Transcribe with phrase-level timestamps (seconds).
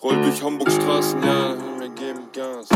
[0.00, 2.68] Roll durch Hamburg Straßen, ja, wir geben Gas.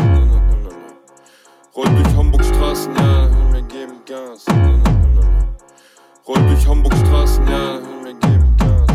[1.73, 4.45] Roll durch Hamburg Straßen, ja, wir geben Gas.
[6.27, 8.89] Roll durch Hamburg Straßen, ja, wir geben Gas.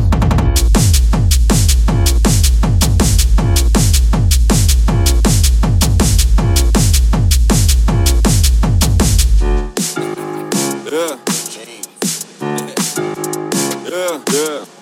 [10.90, 11.16] Yeah.
[13.90, 14.22] Yeah.
[14.30, 14.77] Yeah.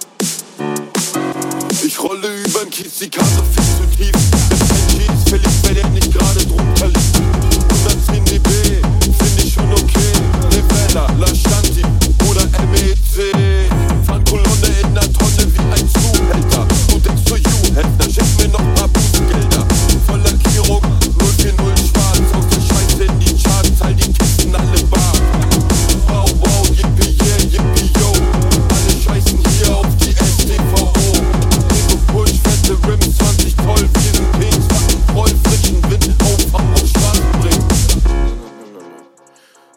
[2.77, 4.56] Kiez, die Gasse viel zu tief.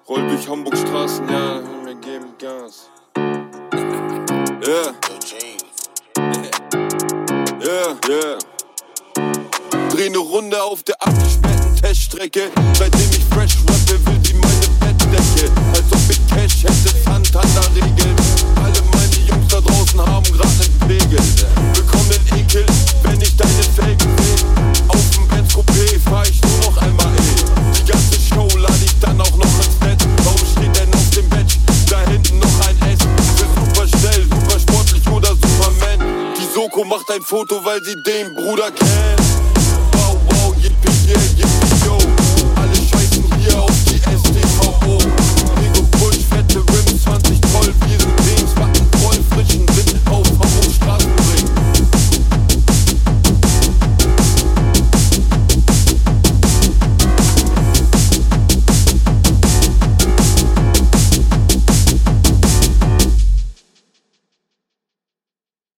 [0.09, 2.89] Roll durch Hamburg Straßen, ja, wir geben Gas.
[4.65, 4.95] Yeah.
[7.61, 8.39] Yeah, yeah.
[9.91, 12.49] Dreh ne Runde auf der abgesperrten Teststrecke.
[12.73, 15.68] Seitdem ich fresh rappe, will die meine Bettdecke.
[36.79, 39.28] Marco macht ein Foto, weil sie den Bruder kennt.